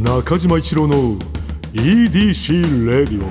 [0.00, 1.18] 中島一郎の
[1.72, 3.22] EDC レディオ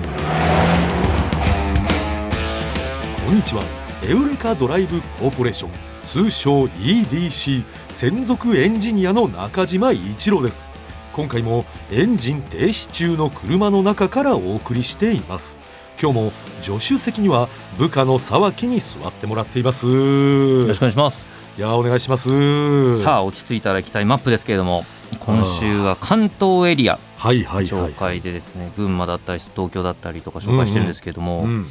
[3.24, 3.64] こんにちは。
[4.04, 5.72] エウレカドライブコーポレーション。
[6.04, 10.72] 通称 EDC 専属エンジニアの中島一郎です。
[11.14, 15.60] 今回もエンジン停止中の車の中からお送りしています。
[16.02, 16.32] 今日も
[16.64, 17.48] 助手席には
[17.78, 19.86] 部下の沢木に座ってもらっています。
[19.86, 21.30] よろしくお願いします。
[21.60, 23.02] いやお願いします。
[23.04, 24.84] さあ落ち着いていただきたいマップですけれども
[25.20, 31.66] 今週は関東エリア紹介でですね群馬だったり東京だったりとか紹介してるんですけれども、うん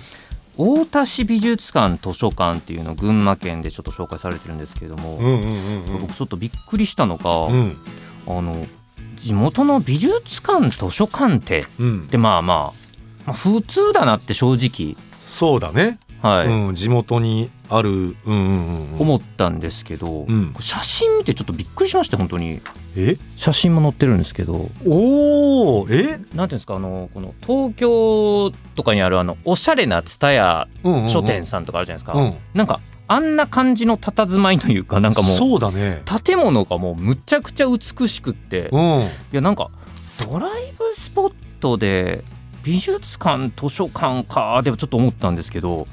[0.56, 5.19] 大田市美術館図書館っていうのを群馬県でちょっと紹介されてるんですけれども、
[6.01, 7.77] 僕ちょっとびっくりしたのが、うん。
[8.27, 8.65] あの
[9.16, 12.06] 地元の美術館図書館ってうん。
[12.06, 12.73] でまあまあ、
[13.27, 20.27] まあ、普通だなって正直そうだね、はい、うん、地元にある、うんうんうんうん、思ったんですけど、
[20.61, 22.51] 写真見てちょっとびっくりしました本当に。
[22.51, 22.61] え
[23.37, 24.71] 写真も載ってるんですけど。
[24.87, 26.77] おおえ、なんていうんですか？
[26.77, 31.09] あのこの東京とかにあるあのおしゃれな蔦屋うんうんうん。
[31.09, 32.34] 書店さんとかあるじゃないですか、うん。
[32.55, 36.03] なんかあんな感じの佇まいというかなんかもうそうだね。
[36.25, 38.56] 建物がもうむちゃくちゃ美しくって。
[38.56, 39.05] いうん。
[39.33, 39.70] やなんか
[40.25, 42.23] ドライブスポットで
[42.62, 45.86] 美術館図書館かでもちょっと思ったんですけど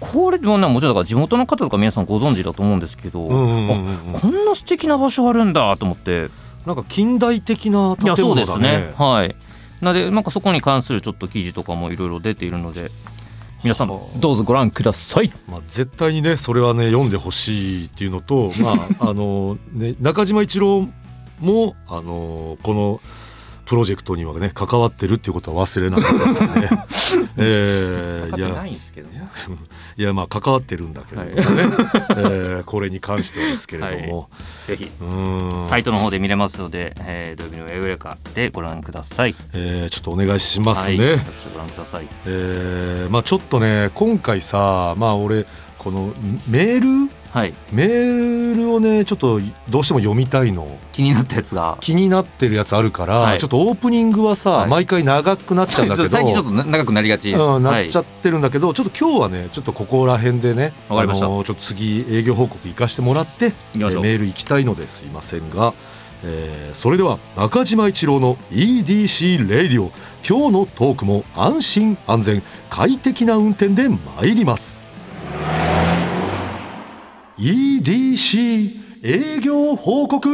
[0.00, 4.12] これもねもちろんだから地元の方とか皆さんご存知だと思うんですけど、うんうんうんうん。
[4.12, 6.30] こんな素敵な場所あるんだと思って
[6.66, 8.86] なんか近代的ない建やそう物だですね。
[8.88, 9.34] ねはい。
[9.80, 12.90] なのでなんかそこに関するちょっと記事とかもいろいろ出ているので
[13.62, 15.32] 皆さんどうぞご覧ください。
[15.48, 20.88] まあ、絶対にねそれはね読んでほしいっていうのと、まああのね、中島一郎
[21.40, 23.00] もあのこの
[23.66, 26.34] プロジェクトにはね関わってるっていうことは忘れなかったで
[26.94, 27.28] すね。
[27.36, 29.28] えーいやいんですけどね
[29.96, 31.62] いやまあ関わってるんだけれどもね、
[32.10, 34.30] えーこれに関してはですけれども、
[34.66, 39.34] ぜひうーんサイトの方で見れますので、えー、土曜日のエウレカでご覧ください。
[39.52, 40.96] えーちょっとお願いしますね。
[40.96, 41.20] はい、
[41.52, 42.06] ご覧ください。
[42.26, 45.46] えーまあちょっとね今回さまあ俺
[45.78, 46.12] この
[46.46, 50.78] メールはい、メールをねちょっとどうしても読みたいの。
[50.92, 51.76] 気になったやつが。
[51.82, 53.38] 気になってるやつあるから、はい。
[53.38, 54.70] ちょっとオープニングはさ、はい。
[54.70, 56.08] 毎回長くなっちゃうんだけど。
[56.08, 57.30] 最近ちょっとな長くなりがち。
[57.32, 61.26] うん、なっちゃっってるんだけど、ちょっと今日はねちょっとここら辺でねわかりました。
[61.26, 64.06] あのちょっと次営業報告行かしてもらって行きましょう。
[64.06, 65.74] えーメール行きたいのですいませんが、
[66.24, 69.92] えーそれでは中島一郎の EDC レディオ
[70.26, 74.85] 今日のトークも安心安全快適な運転で参ります
[77.38, 78.70] EDC
[79.02, 80.26] 営業報告。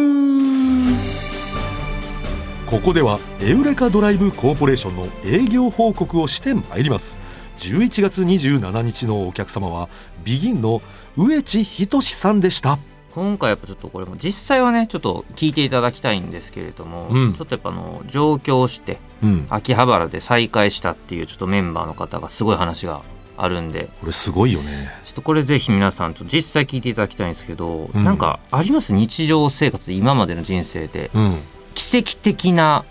[2.71, 7.19] ここではエウレカドライブコーポレーションの営業報告をしてまいります。
[7.59, 9.89] 11月27日のお客様は
[10.23, 10.81] ビギンの
[11.17, 12.79] 植地仁さんでした。
[13.11, 17.33] 今回やっぱちょっとこれも実際はねちょっと聞いていただきたいんですけれども、うん。
[17.33, 19.47] ちょっとやっぱあの上京してうん。
[19.51, 23.03] 秋葉原で再会したっていうちょっとメンバーの方がすごい話が
[23.37, 23.89] あるんで。
[24.01, 24.91] これすごいよね。
[25.05, 28.05] ちょっとこれぜひ皆さんちょっと実際聞いていただきたいんですけど、うん。
[28.05, 28.93] なんかあります？
[28.93, 31.39] 日常生活で今までの人生でうん。
[31.75, 32.85] 奇跡的な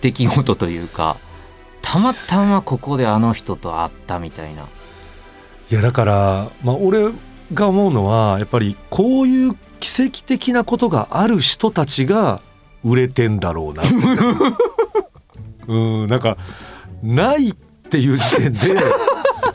[0.00, 1.16] 出来事というか
[1.82, 4.62] たまたまここであの人と会ったみたいな。
[4.62, 7.10] いやだから、まあ、俺
[7.52, 12.40] が思うのはやっぱりこういう奇跡的なことがある人たちが
[12.82, 13.82] 売れてんだろうな。
[15.68, 16.36] うんなんか
[17.02, 18.58] ないっていう時点で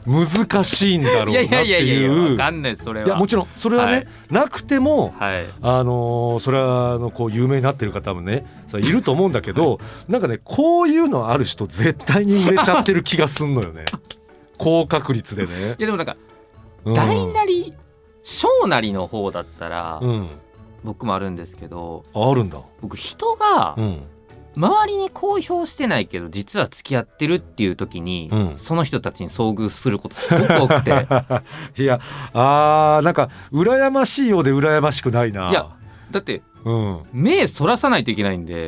[0.10, 2.36] 難しいんだろうなっていう。
[2.36, 3.06] いそれは。
[3.06, 4.08] いやもちろんそれはね、はい。
[4.32, 5.46] なくてもはい。
[5.62, 13.86] あのーそれはあのこう有名になってる方もねそれ いると思うんだけどなんかねこういうのある人絶対に売れちゃってる気がすんのよね。
[14.58, 15.50] 高確率でね。
[15.52, 16.18] いやでもなんか
[16.86, 16.94] うん。
[16.96, 17.74] 大なり
[18.24, 20.30] 小なりの方だったらうん、
[20.84, 22.60] 僕もあるんですけどああるんだ。
[22.82, 24.02] 僕人がうん
[24.56, 28.54] 周りに公表してないけど実は付き合ってるっていう時に、うん。
[28.58, 31.08] その人たちに遭遇することすごく多くて。
[31.82, 32.00] いや
[32.34, 35.50] あーなんか羨ましいようで羨ましくないな。
[35.50, 35.68] いや
[36.12, 38.68] だってうん、目そらさないといけないんで、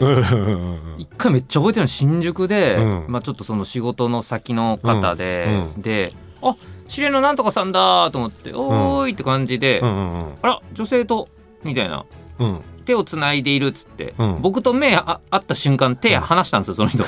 [0.97, 3.05] 一回めっちゃ覚えてるの新宿で、うん。
[3.09, 5.53] まあ、ちょっとその仕事の先の方で、うん。
[5.53, 6.55] うんであ
[6.87, 11.27] 知り合いのなんとかさんだと思って、おーいって感じで、あら女性と
[11.63, 12.05] みたいな。
[12.39, 12.61] うん
[12.91, 14.41] 手をつないでいるっつって、うん。
[14.41, 17.05] 僕と目あ合った瞬間手離したんですよその人。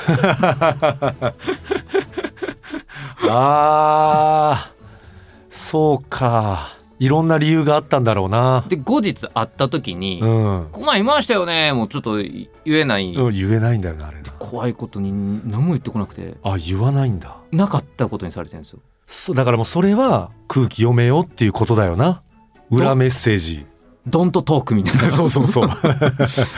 [3.28, 4.74] あー。
[5.50, 6.76] そうか。
[6.98, 8.64] いろんな理由があったんだろうな。
[8.68, 10.24] で後日会った時にう
[10.64, 14.32] 「ん、この前いましたよね」もうちょっと言えない、うん、言えないんだよなあれな。
[14.38, 15.12] 怖いことに
[15.44, 16.34] 何も言ってこなくて。
[16.42, 17.36] あ言わないんだ。
[17.52, 18.78] なかったことにされてるんですよ。
[19.06, 22.22] そうだからもうそれは空気読めよっていうことだよな。
[22.70, 23.66] 裏メッセージ
[24.06, 25.10] ドントトークみたいな。
[25.10, 25.68] そうそうそう。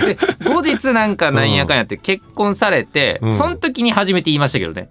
[0.04, 3.32] で後日なんかなんやかんやって結婚されて、うん。
[3.32, 4.88] その時に初めて言いましたけどね、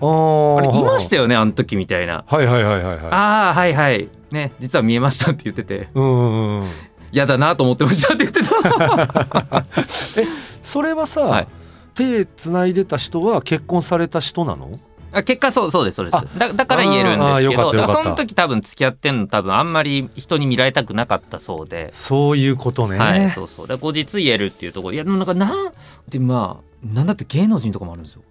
[0.00, 0.58] あー。
[0.58, 3.06] あれ言いましたよねあの時みたいな、はいはいはいはいはい。
[3.10, 4.08] ああはいはい。
[4.30, 5.88] ね実は見えましたって言ってて。
[5.94, 6.66] うんうんうん。
[7.10, 9.64] 嫌だなと思ってましたって言ってた。
[10.62, 11.48] それはさ、はい。
[11.94, 14.78] 手つないでた人は結婚された人なの？
[15.12, 16.16] あ結果そうそうですそうです。
[16.16, 23.68] あだだから言えるんですけどその時多分付き合ってんの多分あんまり人に見られたくなかったそうで、そういうことね、はいそうそう。
[23.68, 25.72] で後日言えるっていうところいやでもなんかなん
[26.08, 28.22] でまあなんだって芸能人とかもあるんですよ。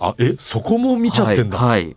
[0.00, 1.96] あえそこも見ちゃってんだ、はい、はい。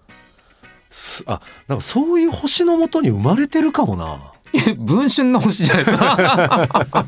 [0.89, 4.33] すあなんかそういう星のもとに生まれてるかもな、
[4.77, 7.07] 文春の星じゃないですか。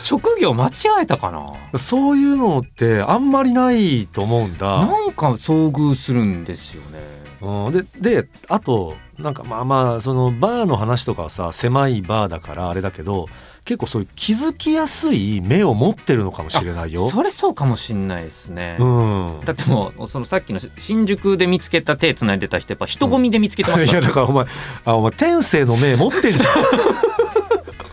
[0.00, 0.70] 職業間違
[1.02, 1.52] えたかな。
[1.72, 7.22] うん、そういうのってあんまりないと思うんだ、なんか遭遇するんですよね。
[7.42, 13.26] うん、でであとなんかまあまあそのバーの話とかはさ狭いバーだからあれだけど
[13.64, 17.08] 結構そういう気づきやすい目を持ってるのかもしれないよ。
[17.08, 24.46] それそうかもしんないですね、うん、だってもうそのさっきの新宿で見つけた手つないでた人やっぱ人混みで見つけてますいから、 やだからお前
[24.84, 26.44] あお前天性の目持ってんじゃん。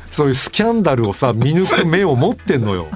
[0.10, 2.88] そういうスキャンダルをさ見抜く目を持ってんのよ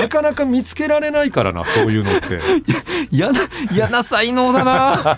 [0.00, 2.40] なかなか見つけられないからなそういうのって。
[3.10, 3.40] 嫌な
[3.72, 5.16] 嫌な才能だな。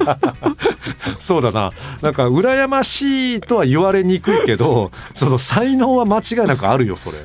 [1.19, 1.72] そうだな。
[2.02, 7.19] なんか羨ましいとは言われにくいけどその才能は間違いなくあるよそれ。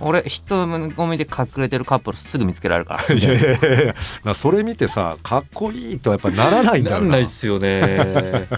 [0.00, 0.66] 俺人
[0.96, 3.14] 混みで隠れてるカップルすぐ見つけられるから。
[3.14, 3.52] いやいや
[3.92, 7.08] いやそれ見てさかっこいいとはやっぱならないんだよな。
[7.12, 8.48] ないっすよね。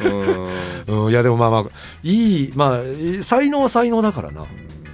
[0.00, 1.04] うん。
[1.04, 1.64] うん、いやでもまあまあ
[2.02, 4.46] いいまあ才能は才能だからな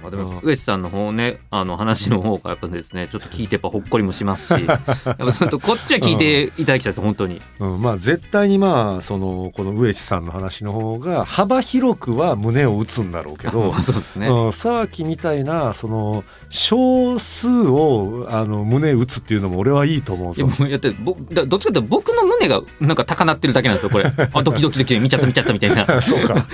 [0.05, 7.41] まあでも上地さんの方ねあの話の方がやっぱですねちょっと聞いてやっぱほっこりもしますし やっぱそのこっちは聞いていただきたいです本当に。
[7.59, 20.45] うん、まあ絶対にまあそのこの植地さんの話の方が幅広くは胸を打つんだろうけどまあ そうですね、うん、沢木みたいなその少数をあの胸打つっていうのも俺はいいと思うぞ。
[20.45, 20.55] いや。
[20.59, 24.05] もうやってぼだどっちかというと僕の胸がなんか高鳴ってるだけなんですよこれ。
[24.05, 25.85] あドキドキドキ見ちゃった見ちゃったみたいな。
[26.01, 26.45] そうか。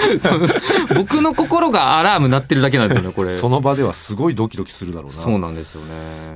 [0.95, 5.17] 僕の心がアラーム鳴ってるだけなんですよねこれその場ではすごいドキドキするだろうな。
[5.17, 5.91] そうなんですよね。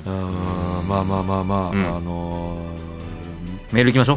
[0.06, 1.86] うんまあまあまあまあ、うん。
[1.86, 2.58] あの
[3.72, 4.14] メール行きましょ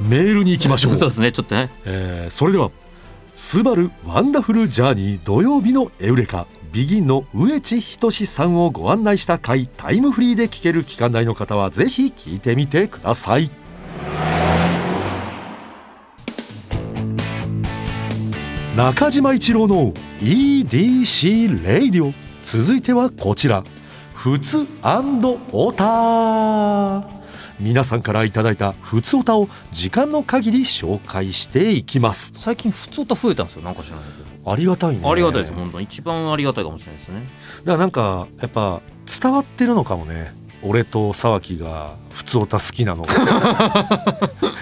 [0.00, 0.04] う。
[0.04, 0.94] ーメールに行きましょう。
[0.96, 1.70] そうですねちょっとね。
[1.84, 2.70] えーそれでは
[3.34, 13.48] 「スバルワンダフルジャーニー土曜日のエウレカ」ビギンの植地仁さんをご案内した回タイムフリーで聞ける期間内の方はぜひ聞いてみてください
[18.76, 22.12] 中島一郎の EDC レイディオ
[22.42, 23.62] 続いてはこちら
[24.14, 24.66] 「ふつ
[25.52, 27.08] おた」
[27.60, 32.32] 皆さんからいただいた「ふつおた」を時間の限り紹介していきます。
[32.36, 35.02] 最近普通と増えたんですよなんか知らないけありがたいね。
[35.02, 35.84] どありがたいです本当に。
[35.84, 37.28] 一番ありがたいかもしれないですね。
[37.64, 38.80] だからなんかやっぱ
[39.22, 40.34] 伝わってるのかもね
[40.64, 43.04] 俺と沢木が普通歌好きなの。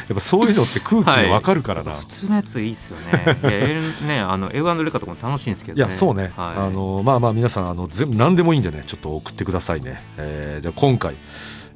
[0.09, 3.39] やっぱそういうのって空気がわかるからな、普通のやついいっすよね。
[3.43, 5.85] いやねあの A1 レカとかも楽しいんですけどね。
[5.85, 11.15] いやそうね、はい、あのまあまあ皆さんあの全部何でもいいんでねちょっと送ってくださいね、えーじゃあ今回、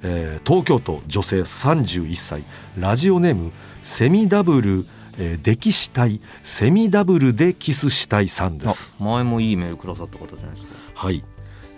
[0.03, 2.43] えー東京都女性31歳
[2.77, 3.53] ラジオネーム
[3.83, 4.87] セミダブル、
[5.19, 8.97] えー、溺死体セミダブルでキスしたいさんです。
[9.01, 10.75] あ前もいいメールくださった方じゃないですか。
[10.95, 11.25] はい、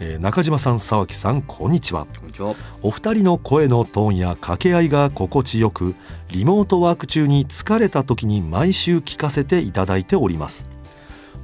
[0.01, 2.07] えー中島さん沢木さんこんにちは。
[2.21, 2.55] こんにちは。
[2.83, 5.97] お二人の声のトーンや掛け合いが心地よく
[6.29, 10.71] リモートワーク中に疲れた時に毎週聞かせていただいております。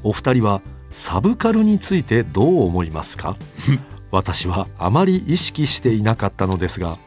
[0.04, 3.36] お二人はサブカルについてどう思いますか？
[4.12, 6.98] 私はあまり意識していなかったのですが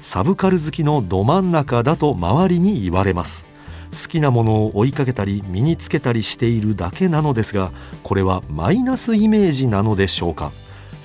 [0.00, 3.46] サブカル好きのど真ん中だと周りに言われます。
[3.92, 7.70] 好きなものを追いかけたり身につけたりしているだけなのですが
[8.02, 10.50] これはマイナスイメージなのでしょうか？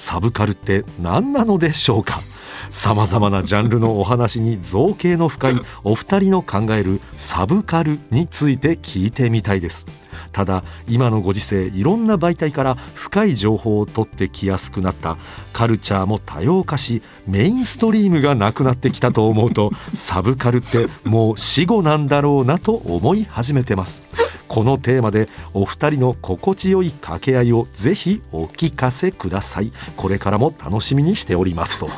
[0.02, 2.22] サブカルって何なのでしょうか？
[2.70, 9.86] さまざまなジャンルのお話に造形の深いお二人の考えるサブカルについて聞いてみたいです。
[10.32, 15.18] ただ今のご時世いろんな媒体から深い情報を取ってきやすくなった。
[15.52, 24.04] カルチャーも多様化しメインストリームがなくなってきたと思うとサブカルってもう死後なんだろうなと思い始めてます。
[24.48, 29.72] このテーマでお二人の心地よい掛け合いをぜひお聞かせください。
[29.96, 31.90] これからも楽しみにしておりますと。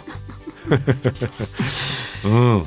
[2.25, 2.65] うん。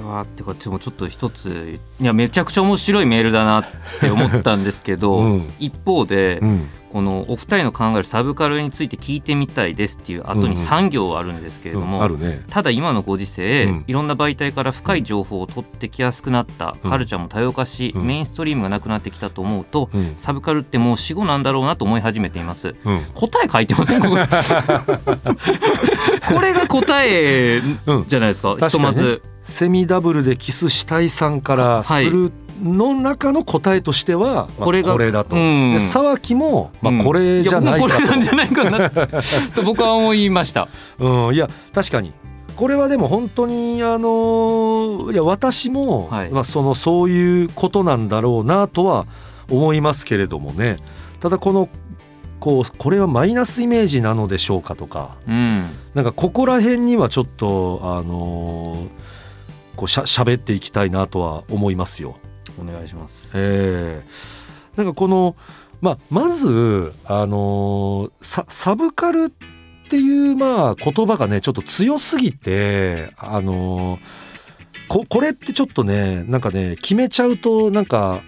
[0.00, 3.64] わーってかちょっと一ついやめちゃくちゃ面白いメールだなっ
[4.00, 5.52] て思ったんですけど、 うん。
[5.58, 6.68] 一方で、うん。
[6.92, 12.42] このお二人の考えるサブカルについて聞いてみたいですっていう後に3行あるんですけれども、うんあるね。
[12.50, 13.84] ただ今のご時世、うん。
[13.86, 16.90] いろんな媒体から深い情報を取ってきやすくなった、うん。
[16.90, 18.06] カルチャーも多様化し、うん。
[18.06, 20.12] メインストリームがなくなってきたと思うと、うん。
[20.16, 22.74] サブカルってもう死後なんだろうなと思い始めています。
[22.84, 23.00] うん。
[23.14, 24.02] 答え書いてません？
[24.02, 24.08] こ
[26.42, 28.04] れが答えうん。
[28.06, 32.32] じゃないですか、ひとまずセミダブルでキスしたいさんからする
[32.62, 35.72] の中の答えとしては、まあこれがこれだと、うん。
[35.74, 37.04] で沢木も、まあ、うん。
[37.04, 38.90] これじゃないや僕もこれなんかじゃないかな。
[39.54, 40.68] と僕は思いました。
[40.98, 42.12] と、うん、いや確かに。
[42.56, 46.30] これはでも本当にあのいや私も、はい。
[46.30, 49.06] まあ、そのそういうことなんだろうなとは
[49.50, 50.76] 思いますけれどもね。
[51.20, 51.68] ただこの
[52.38, 55.16] こうこれはマイナスイメージなのでしょうかとか。
[55.26, 55.70] うん。
[55.94, 58.76] なんかここら辺にはちょっとあの
[59.82, 62.16] こうしゃ喋っていきたいなとは思いますよ。
[62.56, 65.34] お願いしますええなんかこの、
[65.80, 74.00] まあ、まず、あのーササブカルっていう、まあ、言葉がねちょっと強すぎて、あのー
[74.88, 78.22] ここれってちょっとねなんかね決めちゃうとなんか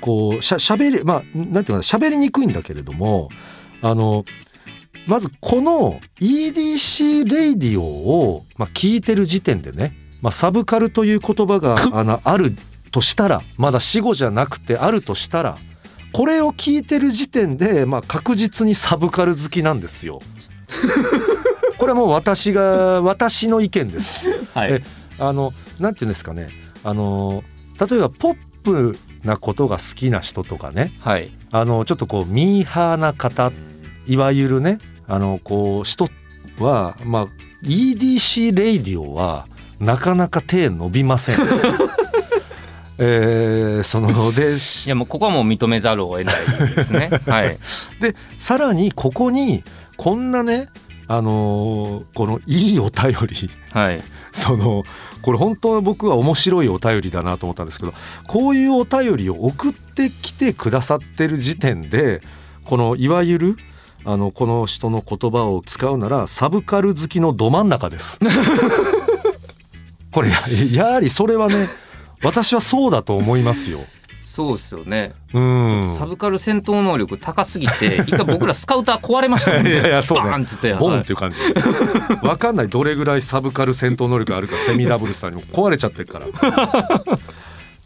[0.00, 3.30] こうしゃしゃべりまあなんていうかなしゃべりにくいんだけれども
[3.80, 4.24] あの
[5.08, 12.56] まずこの EDC レイディオを、まあ、聞いてる時点でね、まあ、サブカルという言葉が あのある
[12.90, 15.58] としたらまだ死後じゃなくてあるとしたら
[16.12, 20.20] これを聞いてる時点で、まあ、確実にサブカル好きなんですよ。
[21.78, 24.30] これはもう私が私の意見です。
[24.54, 24.82] はいえ
[25.18, 26.48] あのなんていうんですかね
[26.84, 27.44] あの
[27.78, 33.52] 例えばポップなことが好きな人とかねはいあのちょっとこうミーハーな方
[34.06, 36.08] いわゆるねあのこう人
[36.58, 37.26] はまあ
[37.62, 39.46] EDC レイディオは
[39.82, 41.36] なかなか手伸びません。
[42.98, 46.36] えーそのでいやもうここはもう認めざるを得ない
[46.76, 47.58] ですね はい
[48.00, 49.64] でさらにここに
[49.96, 50.68] こんなね
[51.08, 54.84] あのーこのいいお便りはい その
[55.22, 57.94] これ本当は僕は面白いお便りだなと思ったんですけど
[58.28, 62.22] こういうお便りを送ってきてくださってる時点で
[62.64, 63.56] このいわゆる
[64.04, 68.20] あのこの人の言葉を使うならサブカル好きのど真ん中です。
[70.12, 70.38] これや
[70.72, 71.68] やはりそれはね
[72.22, 73.80] 私はそうだと思いますよ。
[74.22, 75.94] そうですよね、うん。
[75.98, 81.36] サブカル戦闘能力高すぎて一回僕らスカウター壊れましたもんね いやいやそうねバーンっつってボンはいっていう感じ。
[82.26, 86.26] わかんないどれぐらいサブカル戦闘能力があるかセミダブルさんにも壊れちゃってるから。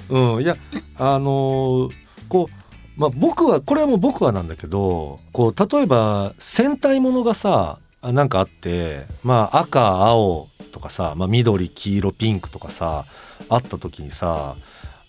[0.08, 0.56] うんいや
[0.98, 1.90] あのー
[2.28, 13.06] こうまあ僕はこれはもう僕はなんだけどこう例えば戦隊ものがさあなんかあってまあ赤青とかさ、まあ、緑黄色ピンクとかさ
[13.48, 14.56] あった時にさ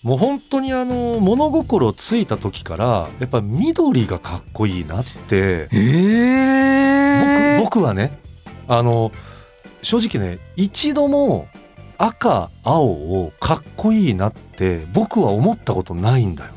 [0.01, 8.17] もう本当にあの物心ついた時からやっぱ緑がかっこいいなってえ僕僕はね
[8.69, 9.11] あの
[9.81, 11.49] 正直ね一度も
[11.97, 16.51] 赤青をかっこいいなって僕は思ったことないんだよ。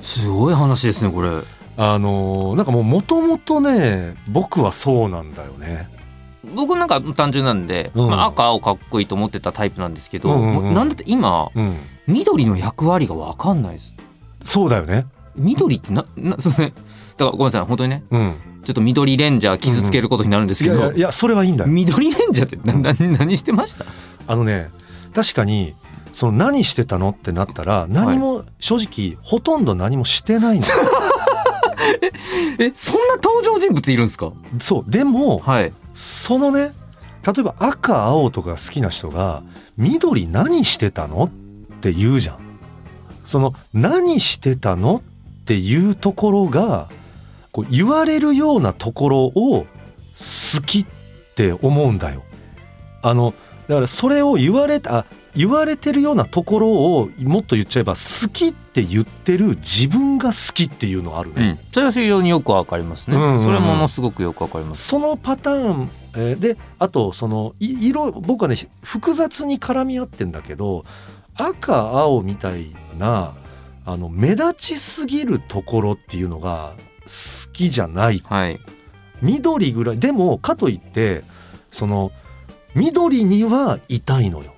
[0.00, 1.42] すごい話ですねこれ
[1.76, 5.97] あのなんかもうもともとね僕はそうなんだよね。
[6.54, 8.10] 僕なんか単純なんで、うん。
[8.10, 10.74] まあ、赤青かっこいいと思ってたタイプなんですけど、うんうんうん。
[10.74, 11.76] なんだって今うん、
[12.06, 13.94] 緑の役割が分かんないです。
[14.42, 15.06] そうだよね。
[15.36, 16.72] 緑ってななそうね。
[17.16, 18.04] だからごめんなさい本当にね。
[18.10, 21.70] うん、ちょっと緑レンジャー傷つけることになるんですけど、いやいやいやそれはいいんだよ。
[21.70, 23.84] 緑レンジャーってなな何してました？
[24.26, 24.70] あのね
[25.14, 25.74] 確かに
[26.12, 30.64] その何してたのってなったら何も正直ほとんど何もしてないの。
[32.60, 34.32] えそんな登場人物いるんですか？
[34.60, 36.72] そうでもはいそのね
[37.26, 39.42] 例えば赤青とか好きな人が
[39.76, 42.38] 緑何してたのって言うじゃん。
[43.24, 45.02] その何してたの
[45.40, 46.88] っていうところが
[47.50, 50.86] こう言われるようなところを好きっ
[51.34, 52.22] て思うんだよ。
[53.02, 53.34] あの
[53.66, 55.04] だからそれを言われた
[55.38, 61.50] 言われてるようなところをもっと言っちゃえば好きって言ってる自分が好きっていうのがあるね。
[61.50, 63.22] うん、それは非常によくわかりますね、うん。
[63.22, 64.88] うんうんそれはものすごくよくわかります。
[64.88, 70.84] そのパターン、えーであとそのい色僕はね複雑に絡み合ってんだけど
[71.36, 73.34] 赤青みたいな
[73.86, 78.24] あの目立ちすぎるところっていうのが好きじゃない。
[78.24, 78.58] はい。
[79.22, 81.22] 緑ぐらいでもかといって
[81.70, 82.10] その
[82.74, 84.54] 緑には痛いのよ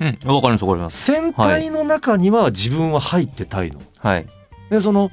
[0.00, 0.34] うん。
[0.34, 1.04] わかりますわかります。
[1.04, 3.80] 戦隊の中には自分は入ってたいの。
[3.98, 4.26] はい。
[4.70, 5.10] でその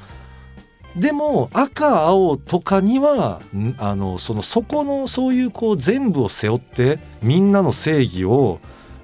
[0.96, 8.60] でも赤青とかにはんあのそのそこのそういうこう全部を背負ってみんなの正義を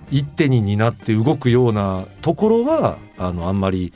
[0.10, 3.94] 一手に担って動くようなところはあのあんまり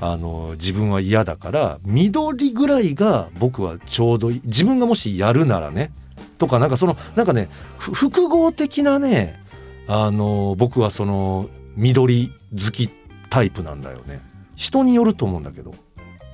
[0.00, 5.90] あの自分は嫌だから緑ぐらいが僕はちょうど自分がもしやるならね。
[6.38, 9.42] とかなんかそのなんかねふ複合的なね
[9.88, 12.88] あの僕はその緑好き
[13.30, 14.20] タイプなんだよね。
[14.54, 15.72] 人によると思うんだけど。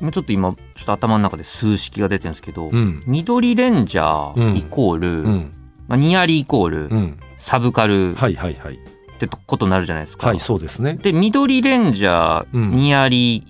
[0.01, 3.03] もうちょっと今ちょっと頭の中で数式が出てるんですけど、うん。
[3.07, 5.53] 緑レンジャーイコール、うん。
[5.87, 7.19] まあ、ニアリイコール、うん。
[7.39, 8.79] サブカルっはいはいはい。
[9.19, 10.27] てことになるじゃないですか。
[10.27, 10.95] はいそうですね。
[10.95, 12.71] で緑レンジャー、うん。
[12.75, 13.47] ニアリ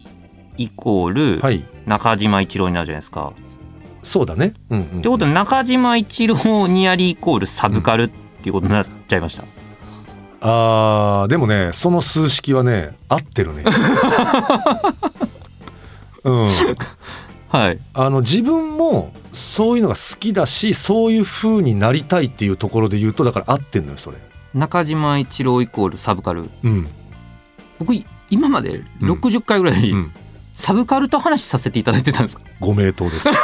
[0.58, 1.64] イコール、はい。
[1.86, 3.32] 中島一郎になるじゃないですか。
[4.02, 4.52] そうだね。
[4.68, 9.44] うんうんってことは中島一郎ニアリイコールサブカルっていうことになっちゃいました。
[10.46, 13.64] あーでもねその数式はね合ってるね。
[16.24, 16.48] うん。
[17.48, 17.78] はい。
[17.94, 24.18] あの自分もそういうのが好きだしそういう風になりたいっていうところで言うとだから合ってんのよそれ。
[24.52, 26.50] 中島一郎イコールサブカル。
[26.62, 26.88] うん、
[27.78, 29.12] 僕い今までうん。
[29.12, 30.12] 60回ぐらい、うん、
[30.54, 32.42] サブカルと話させていただいてたんですか？
[32.60, 33.28] ご名答です。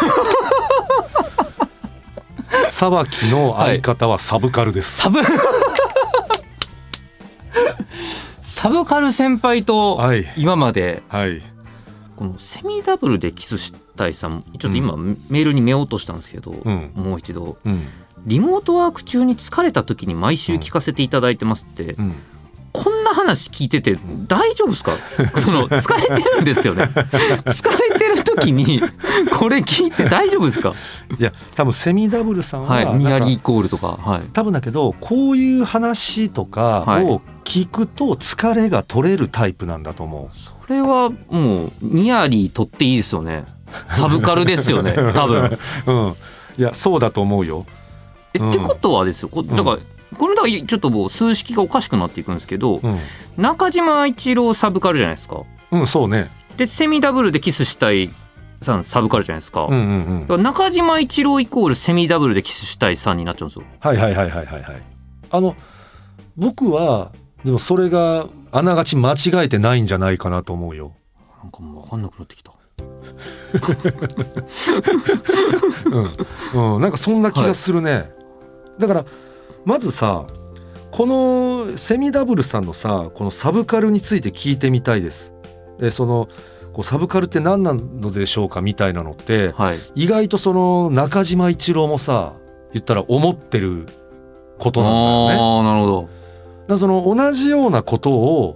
[2.69, 5.19] 沢木の相方はサブカルです、サブ
[8.43, 10.27] サブカル先輩とはい。
[10.37, 11.43] 今まではい。
[12.17, 16.91] このセミダブルでキスしたいさんちょっと今メールに見ようとしたんですけど、うん。
[16.95, 17.57] もう一度。
[17.65, 17.87] うん。
[18.27, 22.15] リモートワーク中に疲れた時に毎週聞かせていただいてますって、うん。
[22.73, 24.93] こんな話聞いてて大丈夫ですか？
[25.41, 26.85] その疲れてるんですよね。
[26.85, 28.81] 疲れてる時に
[29.33, 30.75] これ聞いて大丈夫ですか？
[31.19, 34.23] いや多分セミダブルさんははいニアリーイコールとかはい。
[34.33, 40.39] 多分だけどこういう話とかを聞くと疲れが取れるタイプなんだと思う。
[40.39, 43.45] それはもうニアリー取っていいですよね。
[43.87, 45.59] サブカルですよね多分。
[45.87, 46.15] うん、
[46.59, 47.65] いやそうだと思うよ。
[48.35, 48.51] え、うん。
[48.51, 49.79] ってことはですよこだから、
[50.17, 52.99] これだからちょっともう数式がおかしくなっていくんですけど、うん、
[53.37, 55.43] 中島一郎サブカルじゃないですか。
[55.73, 56.31] うん、そうね。
[56.57, 58.11] でセミダブルでキスしたい
[58.63, 60.27] さんサブカルじゃないですか,、うんうんうんだ。
[60.29, 64.83] から中島一郎イコールセミダブルでキスしたいさんになっちゃうんですよはいはいはいはいはいはい。
[65.31, 65.57] あの
[66.37, 67.13] 僕は
[67.45, 70.93] でもそれがあながち間違えてないんじゃないかなと思うよ。
[71.43, 72.53] なんかもう分かんなくなってきた
[76.55, 78.11] うん、うん、なんかそんな気がするね。
[78.79, 79.05] だから
[79.65, 80.27] まずさ
[80.91, 85.33] このセミダブルさんのさこのサブカルについて聞いてみたいです。
[85.81, 86.29] えその
[86.73, 92.35] こうサブカルって何なのでしょうかみたいなのってはい意外とその中島一郎もさ
[92.73, 93.87] 言ったら思ってる
[94.59, 95.69] ことなんだよね。
[95.69, 96.09] なるほど
[96.69, 98.55] だその同じようなことを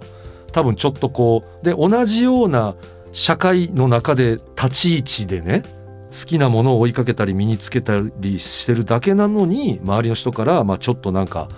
[0.51, 2.75] 多分ちょっとこうで同じような
[3.11, 5.63] 社会の中で立ち位置でね
[6.11, 11.49] 好きなものを追いかけたり身につけたりしてるだけなのに周りの人からまあちょっとなんか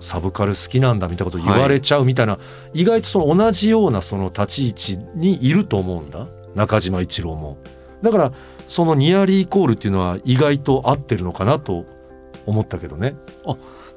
[0.00, 2.38] サブカル好きなんだみたいなこと言われちゃうみたいな、
[2.74, 7.58] 意外とその同じようなその立ち位置にいると思うんだ中島一郎も。
[8.02, 8.32] だから
[8.66, 11.84] そのニアリーイコールっていうのは意外と合ってるのかなと
[12.46, 13.14] 思ったけどね。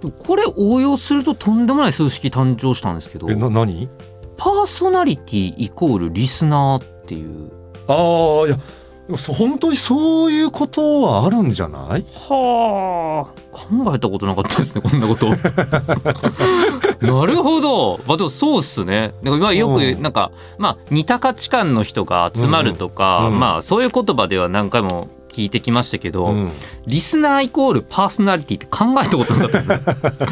[0.01, 3.87] でもこれ応用するととんでもない数式誕生したんですけどえな何？
[4.35, 7.51] パーソナリティイコールリスナーっていう
[7.87, 8.59] ああいや
[9.07, 12.05] でもそ本当にそういうことはあるんじゃない？
[12.29, 13.41] はあ。
[13.51, 15.27] 考えたことなかったですねこんなこと。
[17.05, 17.99] なるほど。
[18.07, 19.13] まあでもそうっすね。
[19.21, 20.01] なんかまあよくうん。
[20.01, 23.33] なんか、まあ似た価値観の人が集まるとか、うん。
[23.33, 23.39] うん。
[23.39, 26.51] まあそういう言葉では何回も聞いてきましたけど、うん。
[26.87, 29.79] リスナーイコールパーソナリティって考えたことなかったですね。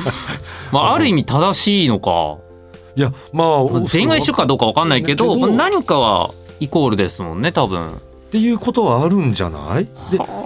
[0.71, 2.38] まあある意味正しいのか。
[2.95, 8.01] いやまあまあ全員が一緒かどうかわかんないけど何かはイコールですもんね多分
[8.32, 9.89] っていうことはあるんじゃない？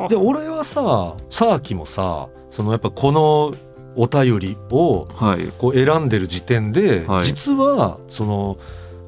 [0.09, 3.53] で俺はささあきもさそのやっぱこの
[3.95, 5.51] お便りをはい。
[5.59, 7.23] こう選んでる時点で、はい。
[7.23, 8.57] 実はその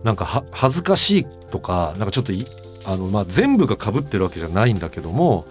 [0.03, 2.45] なんかは恥ずかしいとかなんかちょっとい
[2.85, 5.47] あの、まあ、全部が被ってるわけじゃないんだけども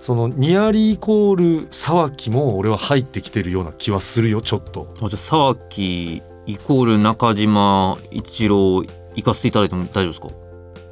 [0.00, 4.92] そのニアリーイコール沢木も俺は入ってきてるような気はするよちょっと。
[5.00, 8.82] あじゃあ沢木イコール中島一郎
[9.14, 10.28] 行かせていただいても大丈夫ですか？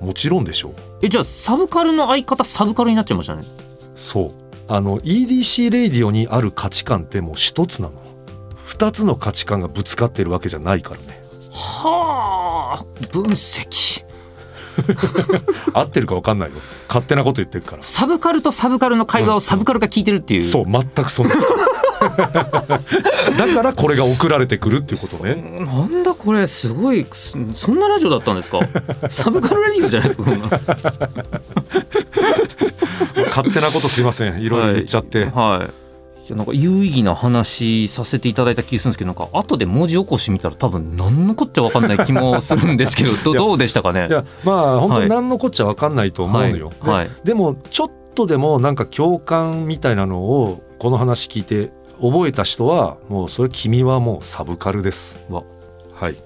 [0.01, 0.73] もちろんでしょう。
[1.03, 3.45] えじゃあサブカルの相方サブカルになっちゃいましたね。
[3.97, 4.33] そう。
[4.69, 7.95] あの EDC レイディオにある価値観ってもう一つなの。
[8.65, 11.23] 二つの価値観がぶつかってるわけじゃないからね。
[11.53, 14.05] はあ分析。
[15.73, 16.57] 合ってるか分かんないよ。
[16.89, 17.83] 勝手なこと言ってるから。
[17.83, 21.35] サブカルとサブカルの会話をサブカルが聞いてるっていう、そう全くそんな
[23.39, 25.35] だからこれが送られてくるっていうことね。
[25.61, 28.61] なんだこれすごいすそんなラジオだったんですか？
[29.09, 30.49] サブカルラジオじゃないですかそんな。
[33.29, 34.41] 勝手なことすいません。
[34.41, 36.27] いろいろ言っちゃって、はい。
[36.27, 36.31] い。
[36.31, 44.09] やなんか有意義な話させていただいた気がするんですけどなんか後で文字起こし見たら多分何のこっちゃ分かんない気もするんですけど どうでしたかね？
[44.09, 46.95] いやまあ本当はいに何のこっちゃ分かんないと思うのよ、はい。
[46.95, 47.07] はい。
[47.07, 55.27] ででもちょっとでもなんか共感みたいなのをこの話聞いて覚えた人はもうそれ君はもうサブカルです。
[55.31, 55.43] わ。
[55.95, 56.17] はい、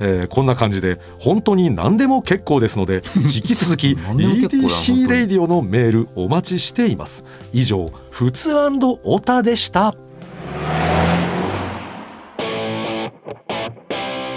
[0.00, 5.08] えーこんな感じで本当に何でも結構ですので 引き続き EDC に。
[5.08, 7.24] レイディオのメールお待ちしています。
[7.52, 9.94] 以上ふつオタでした。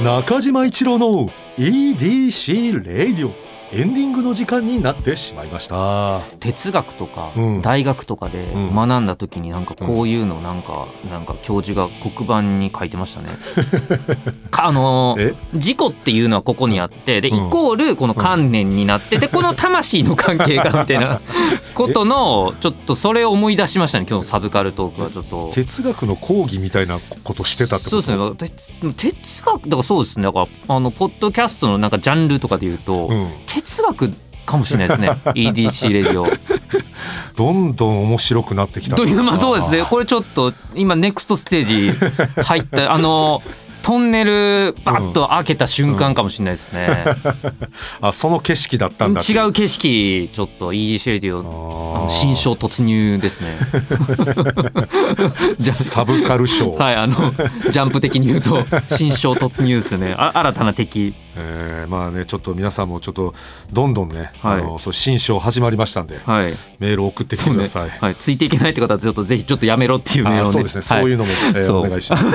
[0.04, 3.32] 中島一郎の EDC レイディオ
[3.74, 6.22] エンディングの時間になってしまいました。
[6.40, 7.62] 哲学とかうん。
[7.62, 8.76] 大学とかでうん。
[8.76, 13.30] 学んだ時になんかこういうのなんかなんか教授が黒板に書いてましたね。
[14.52, 15.34] かあのえ？
[15.54, 17.50] 事故っていうのはここにあってでイうん。
[17.50, 21.20] コールこの観念になってでこの魂の関係がみたいな
[21.74, 25.52] ことのちょっとそれを思い出しましたね今日のサブカルトークはちょっと。
[25.54, 28.02] 哲学の講義みたいなことしてたってこと？
[28.02, 28.88] そうですね。
[28.94, 30.24] 哲哲学だからそうですね。
[30.24, 33.28] だからあのポッドキャストのなんかジャンルとかで言うと、うん、
[33.68, 34.12] 哲学
[34.46, 35.10] かもしれないですね。
[35.36, 36.28] EDC レディオ。
[37.36, 38.96] どんどん面白くなってきた。
[38.96, 39.86] というまあそうですね。
[39.88, 41.92] これちょっと今ネクストステージ
[42.42, 43.44] 入った あの
[43.84, 47.06] トンネルバッと開けた瞬間かもしれないですね、
[48.02, 49.22] あその景色だったんだ。
[49.22, 53.56] 違う景色ちょっと EDC レディオ新章突入ですね。
[55.58, 57.34] じゃサブカルショー、はいあの
[57.70, 60.16] ジャンプ的に言うと新章突入ですね。
[60.18, 61.14] あ新たな敵
[61.88, 63.34] えーまあねちょっと皆さんもちょっと
[63.72, 64.62] どんどんね、はい。
[64.62, 66.54] あのそう新章始まりましたんではい。
[66.80, 70.50] メール送ってきてください、はい、ついていけないって方はちょっとぜひちょっとやめろっていうメールをね。
[70.50, 71.02] あそうですね、はい。
[71.02, 72.26] そういうのも、えーお願いします、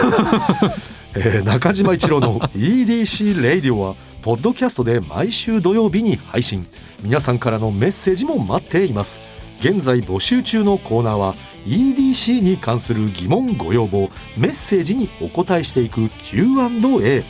[1.15, 6.67] えー中島一郎の EDC レイディオはポッドキャストで毎週土曜日に配信。
[7.03, 9.19] 皆さんからのメッセージも待っています。
[9.59, 11.35] 現在募集中のコーナーは
[11.67, 17.25] EDC に関する疑問ご要望メッセージにお答えしていく Q&A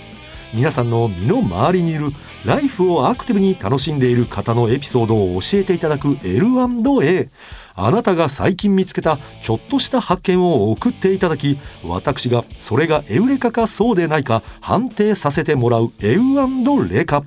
[0.54, 2.10] 皆さんの身の回りにいる
[2.44, 7.30] ライフをアクティブに楽しんでいる方のエピソードを教えていただく L&A
[7.74, 17.24] あなたが最近見つけたちょっとした発見を送っていただき私がそれがエウレカかそうでないか判定させてもらうエウレカ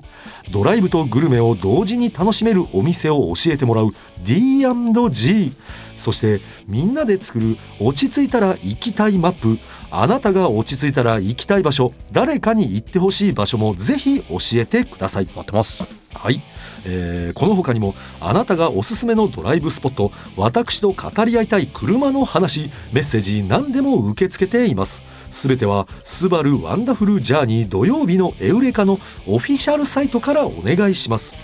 [0.52, 3.90] ドライブとグルメを同時に楽しめるお店を教えてもらう
[4.22, 5.52] D&G
[5.96, 9.58] そしてみんなで作る落ち着いたら行きたいマップ。
[9.90, 15.26] あなたが落ち着いたら行きたい場所誰かに行ってほしい場所もぜひ教えてください。
[15.26, 15.84] 待ってます。
[16.14, 16.40] はい、
[16.86, 25.02] えーこの他にもあなたがおすすめのドライブスポット私と語り合いたい車の話メッセージ何でも受け付けています。
[25.30, 31.34] すべては「スバルワンダフルジャーニー土曜日のエウレカ」のオフィシャルサイトからお願いします。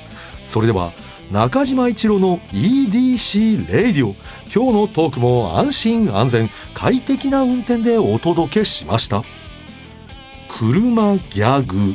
[0.42, 0.92] それでは
[1.32, 4.14] 中島一郎の EDC Radio
[4.54, 6.50] 今日のトークも安心安全。
[6.74, 9.22] 快適な運転でお届けしました。
[10.50, 11.94] 車ギャグ。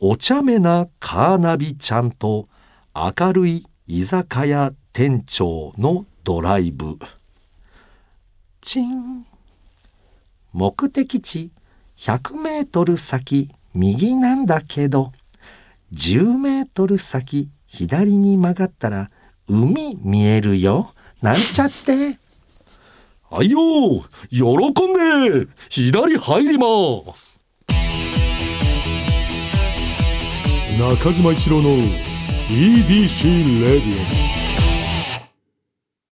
[0.00, 2.48] お茶目なカーナビちゃんと
[2.92, 6.98] 明るい居酒屋店長のドライブ。
[8.60, 9.24] チン。
[10.52, 11.52] 目的地
[11.96, 13.52] 100メートル先。
[13.72, 15.12] 右なんだけど。
[15.92, 17.52] 10メートル先。
[17.68, 19.10] 左に曲がったら
[19.46, 20.94] 海見えるよ。
[21.22, 22.18] なんちゃって。
[23.30, 24.04] はいよ。
[24.30, 25.46] 喜んで。
[25.68, 27.38] 左入ります。
[30.78, 31.70] 中島一郎の
[32.48, 34.37] EDC レディオ